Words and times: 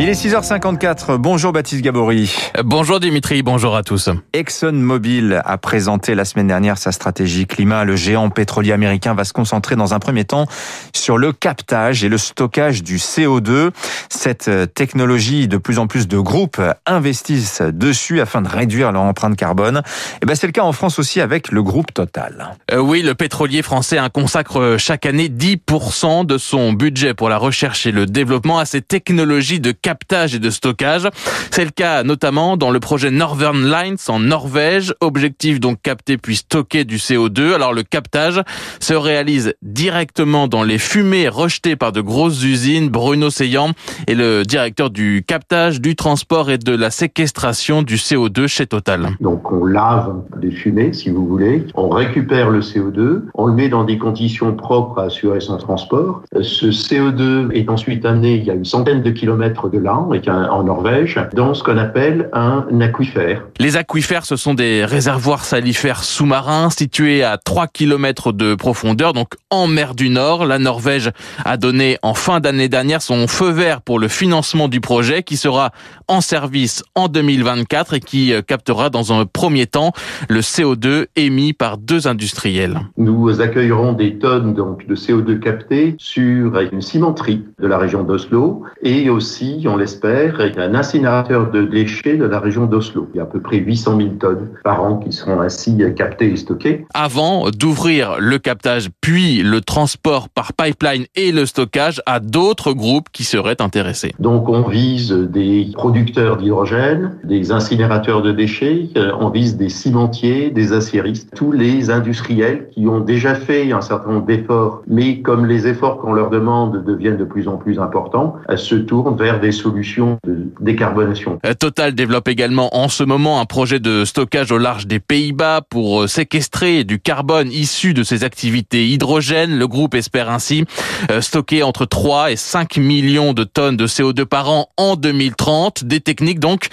Il 0.00 0.08
est 0.08 0.12
6h54. 0.12 1.16
Bonjour 1.16 1.52
Baptiste 1.52 1.82
Gabory. 1.82 2.32
Bonjour 2.62 3.00
Dimitri, 3.00 3.42
bonjour 3.42 3.74
à 3.74 3.82
tous. 3.82 4.10
ExxonMobil 4.32 5.42
a 5.44 5.58
présenté 5.58 6.14
la 6.14 6.24
semaine 6.24 6.46
dernière 6.46 6.78
sa 6.78 6.92
stratégie 6.92 7.48
climat. 7.48 7.84
Le 7.84 7.96
géant 7.96 8.30
pétrolier 8.30 8.70
américain 8.70 9.14
va 9.14 9.24
se 9.24 9.32
concentrer 9.32 9.74
dans 9.74 9.94
un 9.94 9.98
premier 9.98 10.24
temps 10.24 10.46
sur 10.94 11.18
le 11.18 11.32
captage 11.32 12.04
et 12.04 12.08
le 12.08 12.16
stockage 12.16 12.84
du 12.84 12.98
CO2. 12.98 13.70
Cette 14.08 14.48
technologie, 14.72 15.48
de 15.48 15.56
plus 15.56 15.80
en 15.80 15.88
plus 15.88 16.06
de 16.06 16.18
groupes 16.18 16.62
investissent 16.86 17.62
dessus 17.62 18.20
afin 18.20 18.40
de 18.40 18.48
réduire 18.48 18.92
leur 18.92 19.02
empreinte 19.02 19.34
carbone. 19.34 19.82
Et 20.22 20.26
ben 20.26 20.36
c'est 20.36 20.46
le 20.46 20.52
cas 20.52 20.62
en 20.62 20.72
France 20.72 21.00
aussi 21.00 21.20
avec 21.20 21.50
le 21.50 21.64
groupe 21.64 21.92
Total. 21.92 22.54
Euh, 22.70 22.78
oui, 22.78 23.02
le 23.02 23.16
pétrolier 23.16 23.62
français 23.62 23.98
consacre 24.14 24.76
chaque 24.78 25.06
année 25.06 25.28
10% 25.28 26.24
de 26.24 26.38
son 26.38 26.72
budget 26.72 27.14
pour 27.14 27.28
la 27.28 27.36
recherche 27.36 27.84
et 27.84 27.90
le 27.90 28.06
développement 28.06 28.60
à 28.60 28.64
ces 28.64 28.80
technologies 28.80 29.58
de 29.58 29.72
captage 29.72 29.87
et 30.34 30.38
de 30.38 30.50
stockage. 30.50 31.08
C'est 31.50 31.64
le 31.64 31.70
cas 31.70 32.02
notamment 32.02 32.56
dans 32.56 32.70
le 32.70 32.80
projet 32.80 33.10
Northern 33.10 33.70
Lines 33.70 33.96
en 34.08 34.18
Norvège. 34.18 34.94
Objectif 35.00 35.60
donc 35.60 35.80
capter 35.82 36.18
puis 36.18 36.36
stocker 36.36 36.84
du 36.84 36.96
CO2. 36.96 37.54
Alors 37.54 37.72
le 37.72 37.82
captage 37.82 38.42
se 38.80 38.94
réalise 38.94 39.54
directement 39.62 40.48
dans 40.48 40.62
les 40.62 40.78
fumées 40.78 41.28
rejetées 41.28 41.76
par 41.76 41.92
de 41.92 42.00
grosses 42.00 42.42
usines. 42.44 42.88
Bruno 42.88 43.30
Seyan 43.30 43.72
est 44.06 44.14
le 44.14 44.42
directeur 44.42 44.90
du 44.90 45.24
captage, 45.26 45.80
du 45.80 45.96
transport 45.96 46.50
et 46.50 46.58
de 46.58 46.74
la 46.74 46.90
séquestration 46.90 47.82
du 47.82 47.96
CO2 47.96 48.46
chez 48.46 48.66
Total. 48.66 49.10
Donc 49.20 49.50
on 49.50 49.64
lave 49.64 50.16
des 50.40 50.50
fumées 50.50 50.92
si 50.92 51.10
vous 51.10 51.26
voulez, 51.26 51.66
on 51.74 51.88
récupère 51.88 52.50
le 52.50 52.60
CO2, 52.60 53.22
on 53.34 53.46
le 53.46 53.52
met 53.52 53.68
dans 53.68 53.84
des 53.84 53.98
conditions 53.98 54.54
propres 54.54 54.98
à 55.00 55.04
assurer 55.04 55.40
son 55.40 55.56
transport. 55.56 56.22
Ce 56.40 56.66
CO2 56.66 57.50
est 57.52 57.68
ensuite 57.68 58.04
amené, 58.04 58.36
il 58.36 58.44
y 58.44 58.50
a 58.50 58.54
une 58.54 58.64
centaine 58.64 59.02
de 59.02 59.10
kilomètres 59.10 59.68
de 59.68 59.77
et 60.14 60.30
en 60.30 60.62
Norvège, 60.64 61.20
dans 61.34 61.54
ce 61.54 61.62
qu'on 61.62 61.78
appelle 61.78 62.28
un 62.32 62.66
aquifère. 62.80 63.42
Les 63.58 63.76
aquifères, 63.76 64.24
ce 64.24 64.36
sont 64.36 64.54
des 64.54 64.84
réservoirs 64.84 65.44
salifères 65.44 66.04
sous-marins 66.04 66.70
situés 66.70 67.22
à 67.22 67.38
3 67.38 67.66
km 67.68 68.32
de 68.32 68.54
profondeur, 68.54 69.12
donc 69.12 69.34
en 69.50 69.66
mer 69.66 69.94
du 69.94 70.10
Nord. 70.10 70.46
La 70.46 70.58
Norvège 70.58 71.10
a 71.44 71.56
donné 71.56 71.98
en 72.02 72.14
fin 72.14 72.40
d'année 72.40 72.68
dernière 72.68 73.02
son 73.02 73.26
feu 73.26 73.50
vert 73.50 73.80
pour 73.82 73.98
le 73.98 74.08
financement 74.08 74.68
du 74.68 74.80
projet 74.80 75.22
qui 75.22 75.36
sera 75.36 75.70
en 76.08 76.20
service 76.20 76.82
en 76.94 77.08
2024 77.08 77.94
et 77.94 78.00
qui 78.00 78.32
euh, 78.32 78.42
captera 78.42 78.90
dans 78.90 79.12
un 79.12 79.26
premier 79.26 79.66
temps 79.66 79.92
le 80.28 80.40
CO2 80.40 81.06
émis 81.16 81.52
par 81.52 81.78
deux 81.78 82.06
industriels. 82.06 82.80
Nous 82.96 83.40
accueillerons 83.40 83.92
des 83.92 84.18
tonnes 84.18 84.54
donc 84.54 84.86
de 84.86 84.94
CO2 84.94 85.38
capté 85.38 85.94
sur 85.98 86.58
une 86.58 86.80
cimenterie 86.80 87.44
de 87.58 87.66
la 87.66 87.78
région 87.78 88.02
d'Oslo 88.02 88.62
et 88.82 89.10
aussi 89.10 89.66
on 89.68 89.76
l'espère, 89.76 90.40
un 90.40 90.74
incinérateur 90.74 91.50
de 91.50 91.62
déchets 91.62 92.16
de 92.16 92.24
la 92.24 92.40
région 92.40 92.66
d'Oslo. 92.66 93.08
Il 93.14 93.18
y 93.18 93.20
a 93.20 93.24
à 93.24 93.26
peu 93.26 93.40
près 93.40 93.58
800 93.58 93.96
000 93.96 94.08
tonnes 94.20 94.48
par 94.64 94.82
an 94.82 94.96
qui 94.96 95.12
seront 95.12 95.40
ainsi 95.40 95.78
captées 95.96 96.32
et 96.32 96.36
stockées. 96.36 96.86
Avant 96.94 97.50
d'ouvrir 97.50 98.16
le 98.18 98.38
captage, 98.38 98.88
puis 99.00 99.42
le 99.42 99.60
transport 99.60 100.28
par 100.28 100.52
pipeline 100.52 101.04
et 101.14 101.32
le 101.32 101.46
stockage 101.46 102.00
à 102.06 102.20
d'autres 102.20 102.72
groupes 102.72 103.08
qui 103.12 103.24
seraient 103.24 103.60
intéressés. 103.60 104.12
Donc 104.18 104.48
on 104.48 104.62
vise 104.68 105.12
des 105.12 105.70
producteurs 105.74 106.36
d'hydrogène, 106.36 107.18
des 107.24 107.52
incinérateurs 107.52 108.22
de 108.22 108.32
déchets, 108.32 108.88
euh, 108.96 109.12
on 109.20 109.30
vise 109.30 109.56
des 109.56 109.68
cimentiers, 109.68 110.50
des 110.50 110.72
aciéristes, 110.72 111.30
tous 111.34 111.52
les 111.52 111.90
industriels 111.90 112.68
qui 112.70 112.86
ont 112.86 113.00
déjà 113.00 113.34
fait 113.34 113.72
un 113.72 113.80
certain 113.80 114.12
nombre 114.12 114.26
d'efforts, 114.26 114.82
mais 114.86 115.20
comme 115.20 115.46
les 115.46 115.66
efforts 115.66 115.98
qu'on 115.98 116.12
leur 116.12 116.30
demande 116.30 116.84
deviennent 116.84 117.16
de 117.16 117.24
plus 117.24 117.48
en 117.48 117.56
plus 117.56 117.78
importants, 117.78 118.36
elles 118.48 118.58
se 118.58 118.74
tournent 118.74 119.16
vers 119.16 119.40
des 119.40 119.52
solutions 119.58 120.18
de 120.26 120.50
décarbonation. 120.60 121.38
Euh, 121.44 121.54
Total 121.54 121.94
développe 121.94 122.28
également 122.28 122.76
en 122.76 122.88
ce 122.88 123.04
moment 123.04 123.40
un 123.40 123.44
projet 123.44 123.80
de 123.80 124.04
stockage 124.04 124.52
au 124.52 124.58
large 124.58 124.86
des 124.86 125.00
Pays-Bas 125.00 125.62
pour 125.68 126.02
euh, 126.02 126.06
séquestrer 126.06 126.84
du 126.84 126.98
carbone 127.00 127.50
issu 127.52 127.94
de 127.94 128.02
ses 128.02 128.24
activités 128.24 128.86
hydrogènes. 128.88 129.58
Le 129.58 129.68
groupe 129.68 129.94
espère 129.94 130.30
ainsi 130.30 130.64
euh, 131.10 131.20
stocker 131.20 131.62
entre 131.62 131.84
3 131.84 132.32
et 132.32 132.36
5 132.36 132.78
millions 132.78 133.32
de 133.32 133.44
tonnes 133.44 133.76
de 133.76 133.86
CO2 133.86 134.24
par 134.24 134.50
an 134.50 134.68
en 134.76 134.96
2030. 134.96 135.84
Des 135.84 136.00
techniques 136.00 136.40
donc 136.40 136.68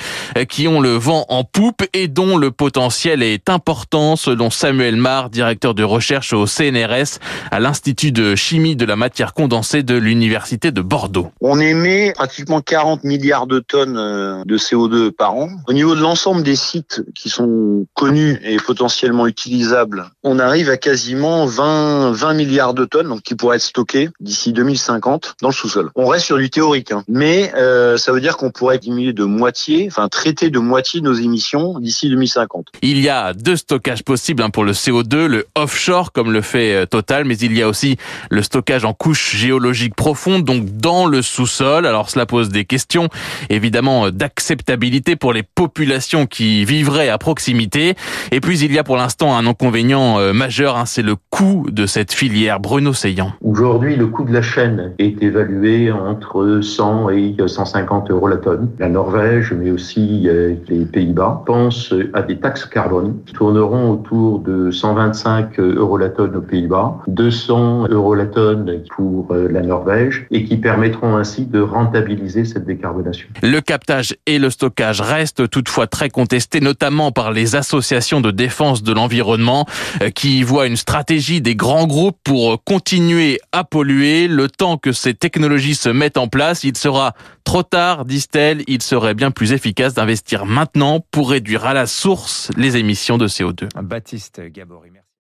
qui 0.50 0.68
ont 0.68 0.80
le 0.80 0.96
vent 0.96 1.26
en 1.30 1.44
poupe 1.44 1.84
et 1.94 2.08
dont 2.08 2.38
le 2.38 2.52
potentiel 2.52 3.24
est 3.24 3.50
important 3.50 4.16
selon 4.16 4.50
Samuel 4.50 4.96
Marr, 4.96 5.30
directeur 5.30 5.74
de 5.74 5.84
recherche 5.84 6.34
au 6.34 6.46
CNRS 6.46 7.20
à 7.52 7.60
l'Institut 7.60 8.12
de 8.12 8.36
chimie 8.36 8.76
de 8.76 8.86
la 8.86 8.96
matière 8.96 9.34
condensée 9.34 9.84
de 9.84 9.96
l'Université 9.96 10.72
de 10.72 10.82
Bordeaux. 10.82 11.32
On 11.42 11.60
émet 11.60 12.14
pratiquement 12.14 12.62
40 12.66 13.04
milliards 13.04 13.48
de 13.48 13.60
tonnes 13.60 13.98
euh, 13.98 14.44
de 14.46 14.58
CO2 14.58 15.12
par 15.12 15.36
an. 15.36 15.50
Au 15.68 15.74
niveau 15.74 15.96
de 15.96 16.02
l'ensemble 16.02 16.44
des 16.44 16.56
sites 16.56 17.04
qui 17.14 17.30
sont 17.30 17.86
connus 17.94 18.40
et 18.44 18.58
potentiellement 18.58 19.28
utilisables, 19.28 20.06
on 20.24 20.40
arrive 20.40 20.70
à 20.70 20.78
quasiment 20.78 21.46
20, 21.46 22.12
20 22.12 22.34
milliards 22.34 22.74
de 22.74 22.86
tonnes 22.86 23.08
donc 23.08 23.22
qui 23.22 23.36
pourraient 23.36 23.58
être 23.58 23.62
stockées 23.62 24.10
d'ici 24.20 24.54
2050 24.54 25.36
dans 25.42 25.50
le 25.50 25.54
sous-sol. 25.54 25.92
On 25.96 26.08
reste 26.08 26.26
sur 26.26 26.38
du 26.38 26.50
théorique, 26.50 26.92
hein. 26.92 27.04
mais 27.08 27.52
euh, 27.56 27.98
ça 27.98 28.12
veut 28.12 28.22
dire 28.22 28.38
qu'on 28.38 28.52
pourrait 28.52 28.80
diminuer 28.80 29.14
de 29.14 29.24
moitié, 29.24 29.88
enfin 29.88 30.08
traiter 30.08 30.50
de 30.50 30.60
moitié 30.60 31.02
nos 31.02 31.14
émissions 31.14 31.80
d'ici 31.80 32.10
2050. 32.10 32.68
Il 32.82 33.00
y 33.00 33.10
a 33.10 33.34
deux 33.34 33.56
stockages 33.56 34.04
possibles 34.04 34.42
hein, 34.42 34.50
pour 34.50 34.64
le 34.64 34.72
CO2, 34.72 35.26
le 35.26 35.46
offshore 35.56 36.12
comme 36.12 36.32
le 36.32 36.42
fait 36.42 36.74
euh, 36.74 36.86
Total, 36.86 37.26
mais 37.26 37.38
il 37.38 37.58
y 37.58 37.62
a 37.62 37.68
aussi 37.68 37.98
le 38.30 38.42
stockage 38.42 38.86
en 38.86 38.94
couche 38.94 39.36
géologique 39.36 39.96
profonde, 39.96 40.44
donc 40.46 40.78
dans 40.78 41.06
le 41.08 41.22
sous-sol. 41.22 41.86
Alors 41.86 42.10
cela 42.10 42.26
pose 42.26 42.50
des 42.50 42.55
questions 42.64 43.10
évidemment 43.50 44.10
d'acceptabilité 44.12 45.16
pour 45.18 45.34
les 45.34 45.44
populations 45.44 46.26
qui 46.26 46.64
vivraient 46.64 47.10
à 47.10 47.18
proximité. 47.18 47.96
Et 48.32 48.40
puis 48.40 48.60
il 48.60 48.72
y 48.72 48.80
a 48.80 48.84
pour 48.84 48.96
l'instant 48.96 49.36
un 49.36 49.46
inconvénient 49.46 50.20
euh, 50.20 50.32
majeur, 50.32 50.78
hein, 50.78 50.86
c'est 50.86 51.02
le 51.02 51.16
coût 51.30 51.66
de 51.70 51.86
cette 51.86 52.14
filière. 52.14 52.60
Bruno 52.60 52.94
Seyan. 52.94 53.34
Aujourd'hui, 53.44 53.96
le 53.96 54.08
coût 54.08 54.24
de 54.24 54.34
la 54.34 54.42
chaîne 54.42 54.94
est 55.00 55.22
évalué 55.22 55.92
entre 55.92 56.60
100 56.62 57.10
et 57.10 57.36
150 57.46 58.12
euros 58.12 58.28
la 58.28 58.38
tonne. 58.38 58.70
La 58.80 58.90
Norvège, 58.90 59.54
mais 59.54 59.72
aussi 59.72 60.24
euh, 60.28 60.56
les 60.68 60.86
Pays-Bas, 60.86 61.44
pensent 61.46 61.94
à 62.14 62.22
des 62.22 62.38
taxes 62.38 62.66
carbone 62.66 63.18
qui 63.26 63.34
tourneront 63.34 63.92
autour 63.92 64.40
de 64.40 64.72
125 64.72 65.60
euros 65.60 65.98
la 65.98 66.10
tonne 66.10 66.36
aux 66.36 66.42
Pays-Bas, 66.42 67.00
200 67.08 67.88
euros 67.90 68.16
la 68.16 68.26
tonne 68.26 68.82
pour 68.96 69.32
euh, 69.32 69.48
la 69.50 69.62
Norvège 69.62 70.28
et 70.32 70.46
qui 70.46 70.58
permettront 70.58 71.18
ainsi 71.18 71.46
de 71.46 71.60
rentabiliser 71.60 72.45
cette 72.46 72.66
décarbonation. 72.66 73.28
Le 73.42 73.60
captage 73.62 74.16
et 74.26 74.40
le 74.40 74.50
stockage 74.50 75.02
restent 75.02 75.50
toutefois 75.50 75.88
très 75.88 76.10
contestés, 76.10 76.60
notamment 76.60 77.12
par 77.12 77.32
les 77.32 77.56
associations 77.56 78.22
de 78.22 78.32
défense 78.32 78.84
de 78.84 78.94
l'environnement 78.94 79.66
euh, 80.02 80.10
qui 80.10 80.44
voient 80.44 80.68
une 80.68 80.78
stratégie 80.78 81.42
des 81.42 81.56
grands 81.56 81.88
groupes 81.88 82.18
pour 82.24 82.64
continuer 82.64 83.40
à 83.52 83.64
polluer. 83.64 84.28
Le 84.28 84.50
temps 84.50 84.78
que 84.78 84.92
ces 84.92 85.14
technologies 85.14 85.76
se 85.76 85.90
mettent 85.90 86.18
en 86.18 86.28
place, 86.28 86.64
il 86.64 86.78
sera 86.78 87.14
trop 87.44 87.64
tard, 87.64 88.06
disent-elles. 88.06 88.64
Il 88.68 88.82
serait 88.82 89.14
bien 89.14 89.32
plus 89.32 89.54
efficace 89.54 89.94
d'investir 89.94 90.46
maintenant 90.46 91.06
pour 91.12 91.30
réduire 91.30 91.66
à 91.66 91.74
la 91.74 91.86
source 91.86 92.50
les 92.58 92.78
émissions 92.78 93.18
de 93.18 93.28
CO2. 93.28 93.70
Baptiste 93.82 94.42
Gabory. 94.52 94.92